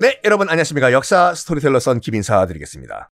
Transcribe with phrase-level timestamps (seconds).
[0.00, 0.92] 네, 여러분 안녕하십니까.
[0.92, 3.10] 역사 스토리텔러 선 김인사 드리겠습니다.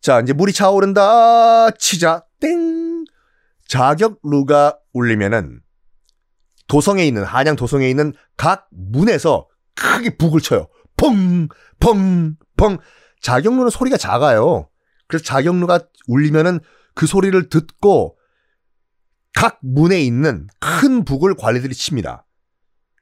[0.00, 3.04] 자, 이제 물이 차오른다 치자 땡
[3.68, 5.60] 자격루가 울리면은
[6.66, 10.68] 도성에 있는 한양 도성에 있는 각 문에서 크게 북을 쳐요.
[10.96, 12.78] 펑, 펑, 펑.
[13.20, 14.70] 자격루는 소리가 작아요.
[15.08, 16.60] 그래서 자격루가 울리면은
[16.94, 18.16] 그 소리를 듣고
[19.34, 22.24] 각 문에 있는 큰 북을 관리들이 칩니다.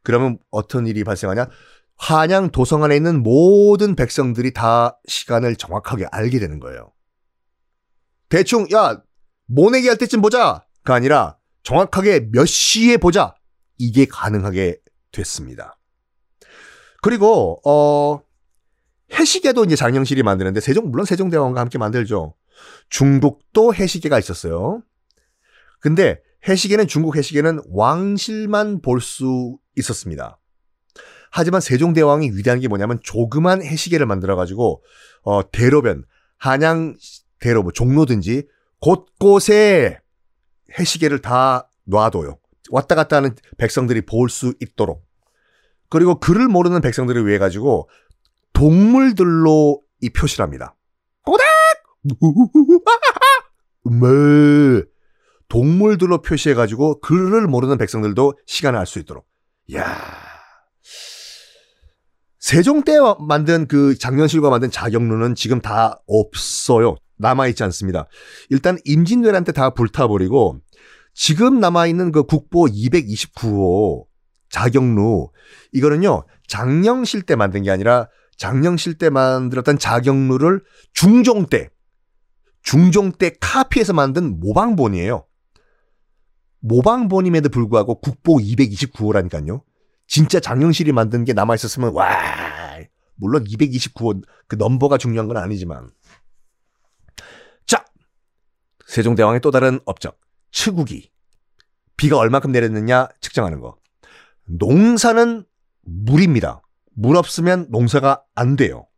[0.02, 1.46] 그러면 어떤 일이 발생하냐?
[2.00, 6.92] 한양 도성 안에 있는 모든 백성들이 다 시간을 정확하게 알게 되는 거예요.
[8.30, 9.02] 대충 야
[9.44, 13.34] 모내기 할 때쯤 보자가 아니라 정확하게 몇 시에 보자
[13.76, 14.78] 이게 가능하게
[15.12, 15.78] 됐습니다.
[17.02, 18.22] 그리고 어
[19.12, 22.34] 해시계도 이제 장영실이 만드는데 세종 물론 세종대왕과 함께 만들죠.
[22.88, 24.82] 중국도 해시계가 있었어요.
[25.80, 30.39] 근데 해시계는 중국 해시계는 왕실만 볼 수 있었습니다.
[31.30, 34.82] 하지만 세종대왕이 위대한 게 뭐냐면 조그만 해시계를 만들어가지고
[35.22, 36.04] 어, 대로변
[36.38, 36.96] 한양
[37.38, 38.46] 대로 뭐 종로든지
[38.80, 39.98] 곳곳에
[40.78, 42.38] 해시계를 다 놔둬요.
[42.70, 45.04] 왔다 갔다 하는 백성들이 볼 수 있도록.
[45.88, 47.88] 그리고 글을 모르는 백성들을 위해 가지고
[48.52, 50.76] 동물들로 이 표시를 합니다.
[51.24, 51.46] 꼬닥!
[53.84, 54.08] 뭐
[55.48, 59.26] 동물들로 표시해 가지고 글을 모르는 백성들도 시간을 알 수 있도록.
[59.74, 59.84] 야
[62.40, 66.96] 세종 때 만든 그 장년실과 만든 자격루는 지금 다 없어요.
[67.18, 68.06] 남아있지 않습니다.
[68.48, 70.58] 일단 임진왜란 때 다 불타버리고
[71.12, 74.06] 지금 남아있는 그 국보 229호
[74.48, 75.28] 자격루
[75.72, 80.62] 이거는요 장령실 때 만든 게 아니라 장령실 때 만들었던 자격루를
[80.94, 81.68] 중종 때
[82.62, 85.26] 중종 때 카피해서 만든 모방본이에요.
[86.60, 89.62] 모방본임에도 불구하고 국보 229호라니까요.
[90.10, 92.08] 진짜 장영실이 만든 게 남아 있었으면 와
[93.14, 95.88] 물론 229호 그 넘버가 중요한 건 아니지만
[97.64, 97.84] 자
[98.88, 100.18] 세종대왕의 또 다른 업적
[100.50, 101.12] 치국이
[101.96, 103.76] 비가 얼마큼 내렸느냐 측정하는 거
[104.46, 105.44] 농사는
[105.82, 106.60] 물입니다.
[106.96, 108.88] 물 없으면 농사가 안 돼요.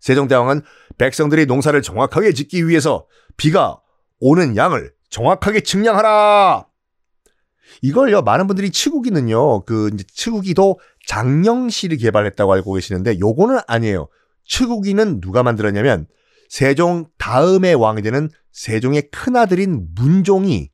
[0.00, 0.60] 세종대왕은
[0.98, 3.06] 백성들이 농사를 정확하게 짓기 위해서
[3.38, 3.80] 비가
[4.20, 6.66] 오는 양을 정확하게 측량하라.
[7.82, 14.08] 이걸요 많은 분들이 치국이는요 그 이제 치국이도 장영실이 개발했다고 알고 계시는데 요거는 아니에요.
[14.44, 16.06] 치국이는 누가 만들었냐면
[16.48, 20.70] 세종 다음의 왕이 되는 세종의 큰 아들인 문종이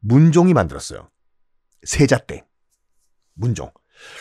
[0.00, 1.10] 문종이 만들었어요.
[1.82, 2.44] 세자 때
[3.34, 3.70] 문종.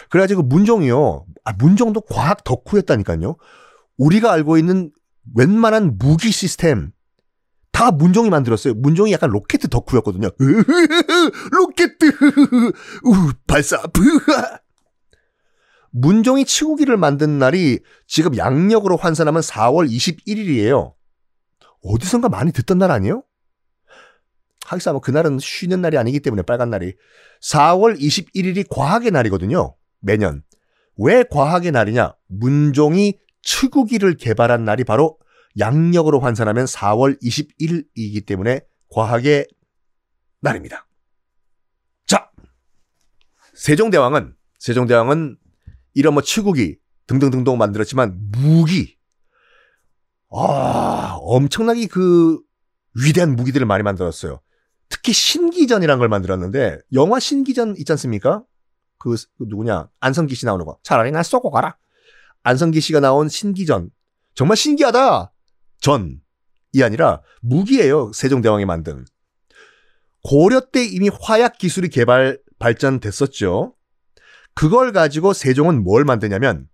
[0.10, 1.26] 그래가지고 문종이요.
[1.44, 3.36] 아, 문종도 과학 덕후였다니까요.
[3.98, 4.92] 우리가 알고 있는
[5.36, 6.92] 웬만한 무기 시스템
[7.76, 8.74] 다 문종이 만들었어요.
[8.74, 10.30] 문종이 약간 로켓 덕후였거든요.
[11.52, 11.92] 로켓
[13.04, 14.60] 우 발사 브하.
[15.92, 20.94] 문종이 치구기를 만든 날이 지금 양력으로 환산하면 4월 21일이에요.
[21.84, 23.24] 어디선가 많이 듣던 날 아니에요?
[24.66, 26.94] 하기사 뭐 그날은 쉬는 날이 아니기 때문에 빨간 날이
[27.44, 29.76] 4월 21일이 과학의 날이거든요.
[30.00, 30.44] 매년.
[30.98, 32.16] 왜 과학의 날이냐?
[32.30, 35.18] 문종이 치구기를 개발한 날이 바로
[35.60, 38.62] 양력으로 환산하면 4월 21일이기 때문에
[38.92, 39.48] 과학의
[40.42, 40.88] 날입니다.
[42.06, 42.30] 자,
[43.54, 45.38] 세종대왕은 세종대왕은
[45.94, 46.78] 이런 뭐 치국이
[47.08, 48.98] 등등등등 만들었지만 무기
[50.32, 52.40] 아 엄청나게 그
[52.96, 54.42] 위대한 무기들을 많이 만들었어요.
[54.90, 58.44] 특히 신기전이란 걸 만들었는데 영화 신기전 있지 않습니까?
[58.98, 61.78] 그, 그 누구냐 안성기 씨 나오는 거 차라리 날 쏘고 가라.
[62.44, 63.90] 안성기 씨가 나온 신기전
[64.34, 65.32] 정말 신기하다.
[65.86, 68.12] 전이 아니라 무기예요.
[68.14, 69.06] 세종대왕이 만든.
[70.24, 73.76] 고려 때 이미 화약 기술이 개발 발전됐었죠.
[74.56, 76.68] 그걸 가지고 세종은 뭘 만드냐면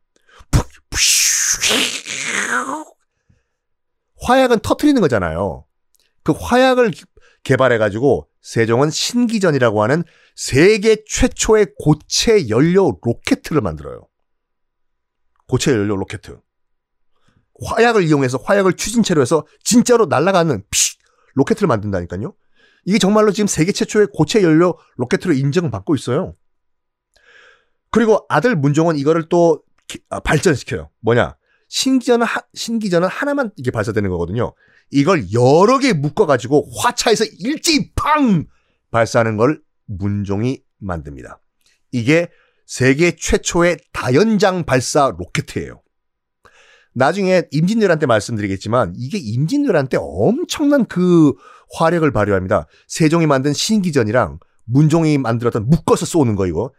[4.21, 5.65] 화약은 터트리는 거잖아요.
[6.23, 6.91] 그 화약을
[7.43, 10.03] 개발해 가지고 세종은 신기전이라고 하는
[10.35, 14.07] 세계 최초의 고체 연료 로켓을 만들어요.
[15.47, 16.21] 고체 연료 로켓.
[17.63, 20.79] 화약을 이용해서 화약을 추진체로 해서 진짜로 날아가는 피
[21.35, 22.33] 로켓을 만든다니까요.
[22.85, 26.35] 이게 정말로 지금 세계 최초의 고체 연료 로켓으로 인정받고 있어요.
[27.91, 29.63] 그리고 아들 문종은 이거를 또
[30.09, 30.89] 아, 발전시켜요.
[31.01, 31.35] 뭐냐?
[31.67, 34.53] 신기전은 하, 신기전은 하나만 이게 발사되는 거거든요.
[34.89, 38.45] 이걸 여러 개 묶어 가지고 화차에서 일제히 팡
[38.91, 41.39] 발사하는 걸 문종이 만듭니다.
[41.91, 42.29] 이게
[42.65, 45.81] 세계 최초의 다연장 발사 로켓이에요.
[46.93, 51.33] 나중에 임진왜란 때 말씀드리겠지만 이게 임진왜란 때 엄청난 그
[51.73, 52.67] 화력을 발휘합니다.
[52.87, 56.71] 세종이 만든 신기전이랑 문종이 만들었던 묶어서 쏘는 거 이거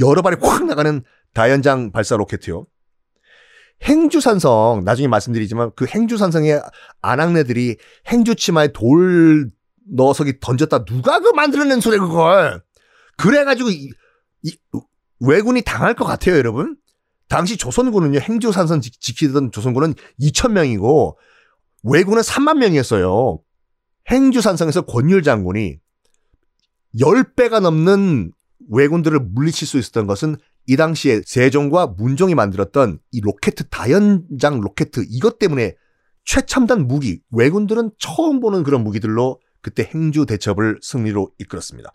[0.00, 1.02] 여러 발이 확 나가는
[1.34, 2.66] 다연장 발사 로켓이요.
[3.84, 6.62] 행주산성 나중에 말씀드리지만 그 행주산성의
[7.00, 7.76] 안악내들이
[8.08, 9.50] 행주치마에 돌
[9.92, 12.62] 넣어서기 던졌다 누가 그 만들어낸 소리 그걸
[13.16, 13.90] 그래가지고 이,
[14.42, 14.56] 이
[15.20, 16.76] 왜군이 당할 것 같아요 여러분
[17.28, 21.18] 당시 조선군은요 행주산성 지키던 조선군은 2천 명이고
[21.84, 23.40] 왜군은 3만 명이었어요
[24.10, 25.78] 행주산성에서 권율 장군이
[26.98, 28.32] 10배가 넘는
[28.70, 30.36] 왜군들을 물리칠 수 있었던 것은
[30.66, 35.74] 이 당시에 세종과 문종이 만들었던 이 로켓 다연장 로켓 이것 때문에
[36.24, 41.90] 최첨단 무기 왜군들은 처음 보는 그런 무기들로 그때 행주 대첩을 승리로 이끌었습니다.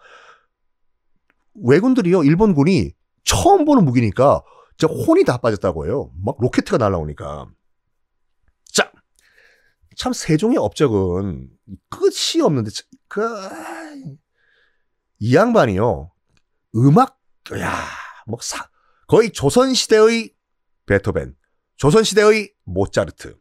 [1.63, 2.93] 왜군들이요 일본군이
[3.23, 4.41] 처음 보는 무기니까
[4.77, 6.11] 진짜 혼이 다 빠졌다고 해요.
[6.23, 7.49] 막 로켓가 날라오니까.
[8.71, 8.91] 자,
[9.95, 11.49] 참 세종의 업적은
[11.89, 12.71] 끝이 없는데
[13.07, 13.21] 그
[15.19, 16.11] 이 양반이요
[16.75, 17.19] 음악
[17.51, 18.69] 야뭐 사,
[19.07, 20.33] 거의 조선 시대의
[20.85, 21.35] 베토벤,
[21.75, 23.37] 조선 시대의 모차르트.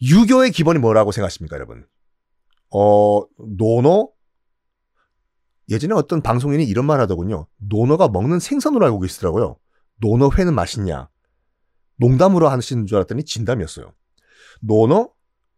[0.00, 1.86] 유교의 기본이 뭐라고 생각하십니까, 여러분?
[2.70, 4.12] 어, 노노?
[5.68, 7.46] 예전에 어떤 방송인이 이런 말 하더군요.
[7.58, 9.58] 노노가 먹는 생선으로 알고 계시더라고요.
[9.96, 11.08] 노노회는 맛있냐?
[11.96, 13.92] 농담으로 하시는 줄 알았더니 진담이었어요.
[14.60, 15.12] 노노?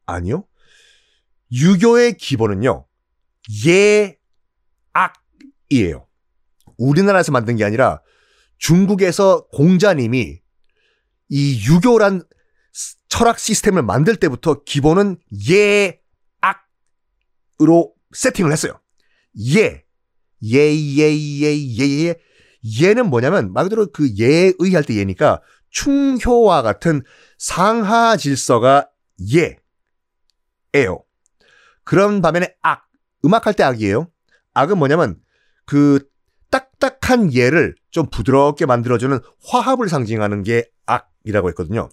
[0.07, 0.45] 아니요.
[1.53, 2.87] 유교의 기본은요.
[3.67, 4.19] 예,
[4.93, 6.07] 악이에요.
[6.77, 8.01] 우리나라에서 만든 게 아니라
[8.59, 10.41] 중국에서 공자님이
[11.29, 12.23] 이 유교란
[13.09, 15.19] 철학 시스템을 만들 때부터 기본은
[15.51, 16.01] 예,
[17.59, 18.81] 악으로 세팅을 했어요.
[19.55, 19.85] 예,
[20.45, 22.15] 예, 예, 예, 예, 예.
[22.81, 25.41] 예는 뭐냐면 말 그대로 그 예의 할 때 예니까
[25.71, 27.03] 충효와 같은
[27.39, 28.89] 상하 질서가
[30.75, 31.03] 예예요.
[31.85, 32.87] 그런 반면에 악,
[33.25, 34.09] 음악할 때 악이에요.
[34.55, 35.21] 악은 뭐냐면
[35.65, 36.09] 그
[36.51, 41.89] 딱딱한 예를 좀 부드럽게 만들어주는 화합을 상징하는 게 악이라고 했거든요.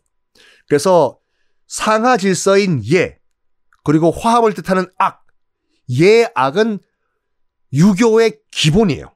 [0.68, 1.20] 그래서
[1.68, 3.20] 상하 질서인 예,
[3.84, 5.26] 그리고 화합을 뜻하는 악,
[6.00, 6.80] 예, 악은
[7.74, 9.14] 유교의 기본이에요.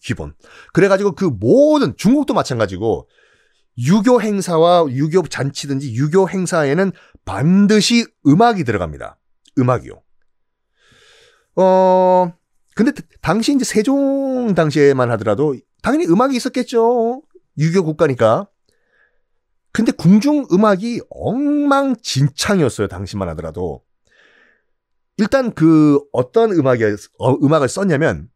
[0.00, 0.34] 기본.
[0.72, 3.08] 그래가지고 그 모든, 중국도 마찬가지고,
[3.78, 6.92] 유교 행사와 유교 잔치든지 유교 행사에는
[7.24, 9.18] 반드시 음악이 들어갑니다.
[9.58, 10.00] 음악이요.
[11.56, 12.32] 어,
[12.74, 17.22] 근데 당시 이제 세종 당시에만 하더라도 당연히 음악이 있었겠죠.
[17.58, 18.48] 유교 국가니까.
[19.72, 22.88] 근데 궁중 음악이 엉망진창이었어요.
[22.88, 23.82] 당시만 하더라도.
[25.17, 26.83] 일단 그 어떤 음악이
[27.19, 28.29] 어, 음악을 썼냐면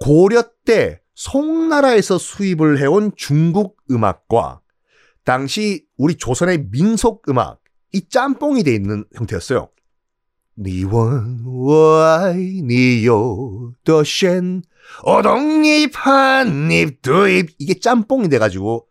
[0.00, 4.60] 고려 때 송나라에서 수입을 해온 중국 음악과
[5.24, 7.60] 당시 우리 조선의 민속 음악
[7.92, 9.68] 이 짬뽕이 돼 있는 형태였어요.
[10.62, 14.62] 你问我爱你有多深
[15.02, 15.96] 어동잎한잎두잎
[17.58, 18.86] 이게 짬뽕이 돼가지고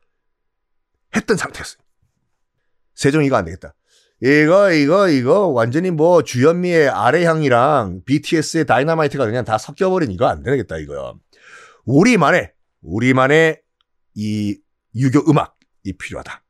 [1.16, 1.82] 했던 상태였어요.
[2.96, 3.76] 세종이 이거 안 되겠다.
[4.25, 10.79] 이거 이거 이거 완전히 뭐 주현미의 아래향이랑 BTS의 다이너마이트가 그냥 다 섞여버린 이거 안 되겠다
[10.79, 11.19] 이거요.
[11.85, 13.61] 우리만의 우리만의
[14.15, 14.59] 이
[14.97, 16.43] 유교 음악이 필요하다.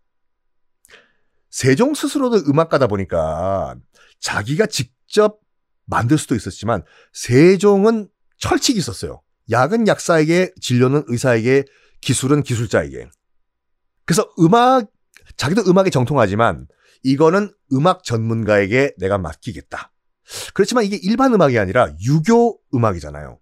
[1.50, 3.76] 세종 스스로도 음악가다 보니까
[4.20, 5.38] 자기가 직 직접
[5.86, 6.82] 만들 수도 있었지만
[7.12, 9.22] 세종은 철칙이 있었어요.
[9.50, 11.64] 약은 약사에게, 진료는 의사에게,
[12.00, 13.08] 기술은 기술자에게.
[14.04, 14.90] 그래서 음악,
[15.36, 16.66] 자기도 음악에 정통하지만
[17.04, 19.92] 이거는 음악 전문가에게 내가 맡기겠다.
[20.54, 23.38] 그렇지만 이게 일반 음악이 아니라 유교 음악이잖아요.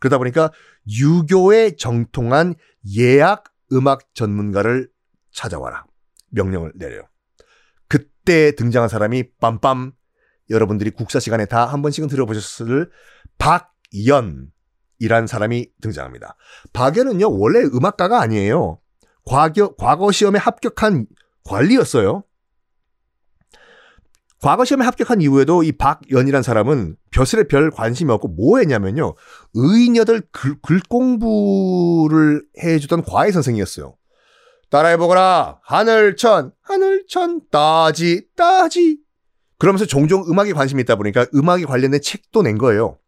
[0.00, 0.52] 그러다 보니까
[0.88, 2.54] 유교에 정통한
[2.96, 4.90] 예약 음악 전문가를
[5.32, 5.86] 찾아와라.
[6.30, 7.02] 명령을 내려요.
[7.88, 9.92] 그때 등장한 사람이 빰빰
[10.50, 12.90] 여러분들이 국사 시간에 다 한 번씩은 들어보셨을
[13.38, 16.36] 박연이란 사람이 등장합니다.
[16.72, 18.80] 박연은요, 원래 음악가가 아니에요.
[19.24, 21.06] 과거, 과거 시험에 합격한
[21.44, 22.24] 관리였어요.
[24.40, 29.14] 과거 시험에 합격한 이후에도 이 박연이란 사람은 벼슬에 별 관심이 없고 뭐 했냐면요.
[29.54, 33.96] 의녀들 글, 글 공부를 해주던 과외 선생이었어요.
[34.70, 35.60] 따라해보거라.
[35.64, 38.98] 하늘천, 하늘천, 따지, 따지.
[39.58, 42.98] 그러면서 종종 음악에 관심이 있다 보니까 음악에 관련된 책도 낸 거예요.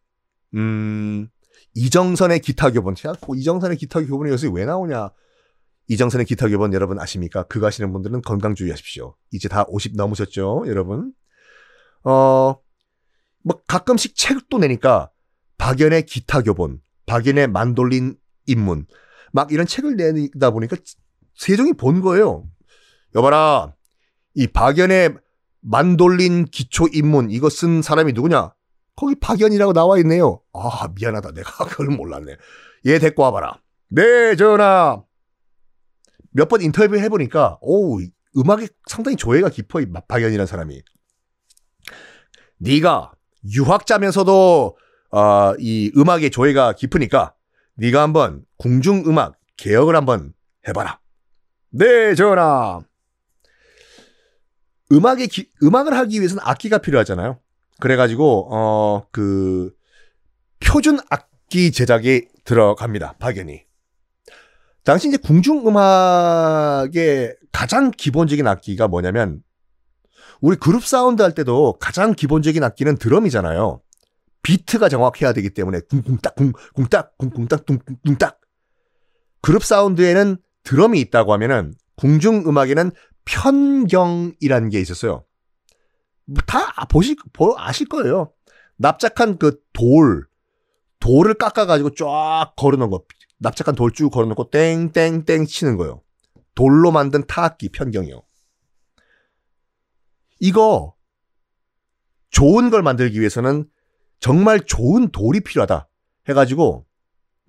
[0.55, 1.29] 음,
[1.75, 2.95] 이정선의 기타 교본.
[3.07, 5.11] 야, 뭐 이정선의 기타 교본이 여기서 왜 나오냐?
[5.87, 7.43] 이정선의 기타 교본 여러분 아십니까?
[7.43, 9.15] 그거 하시는 분들은 건강 주의하십시오.
[9.31, 11.13] 이제 다 50 넘으셨죠, 여러분?
[12.03, 12.55] 어,
[13.43, 15.09] 뭐 가끔씩 책도 내니까
[15.57, 18.15] 박연의 기타 교본, 박연의 만돌린
[18.47, 18.85] 입문,
[19.31, 20.75] 막 이런 책을 내다 보니까
[21.35, 22.45] 세종이 본 거예요.
[23.15, 23.73] 여봐라,
[24.33, 25.15] 이 박연의
[25.61, 28.53] 만돌린 기초 입문 이거 쓴 사람이 누구냐?
[28.95, 30.41] 거기 박연이라고 나와 있네요.
[30.53, 32.35] 아 미안하다 내가 그걸 몰랐네.
[32.87, 33.61] 얘 데리고 와봐라.
[33.89, 35.03] 네 전하.
[36.31, 37.99] 몇 번 인터뷰 해보니까 오
[38.37, 40.81] 음악에 상당히 조예가 깊어 이 박연이라는 사람이.
[42.61, 43.11] 네가
[43.51, 44.77] 유학자면서도
[45.11, 47.33] 어, 이 음악에 조예가 깊으니까
[47.75, 50.33] 네가 한번 궁중 음악 개혁을 한번
[50.67, 50.99] 해봐라.
[51.71, 52.81] 네 전하.
[54.91, 57.39] 음악의 기, 음악을 하기 위해서는 악기가 필요하잖아요.
[57.79, 59.71] 그래가지고 어 그
[60.59, 63.15] 표준 악기 제작에 들어갑니다.
[63.19, 63.63] 박연이.
[64.83, 69.41] 당시 이제 궁중 음악의 가장 기본적인 악기가 뭐냐면
[70.39, 73.81] 우리 그룹 사운드 할 때도 가장 기본적인 악기는 드럼이잖아요.
[74.43, 78.39] 비트가 정확해야 되기 때문에 쿵쿵딱 쿵쿵딱 쿵쿵딱 쿵쿵딱
[79.41, 82.91] 그룹 사운드에는 드럼이 있다고 하면은 궁중 음악에는
[83.25, 85.25] 편경이라는 게 있었어요.
[86.47, 88.31] 다 보시 보 아실 거예요.
[88.77, 90.25] 납작한 그 돌,
[90.99, 93.03] 돌을 깎아가지고 쫙 걸어놓은 거.
[93.39, 96.01] 납작한 돌 쭉 걸어놓고 땡땡땡 치는 거예요.
[96.55, 98.21] 돌로 만든 타악기 편경이요.
[100.41, 100.95] 이거
[102.31, 103.65] 좋은 걸 만들기 위해서는
[104.19, 105.87] 정말 좋은 돌이 필요하다.
[106.27, 106.85] 해가지고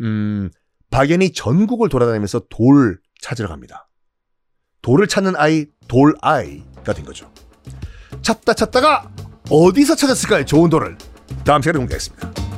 [0.02, 0.50] 음
[0.90, 3.88] 박연이 전국을 돌아다니면서 돌 찾으러 갑니다.
[4.82, 7.32] 돌을 찾는 아이 돌 아이가 된 거죠.
[8.20, 9.10] 찾다 찾다가
[9.48, 10.44] 어디서 찾았을까요?
[10.44, 10.98] 좋은 돌을
[11.44, 12.51] 다음 시간에 공개하겠습니다.